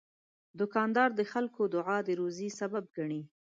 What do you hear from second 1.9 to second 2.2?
د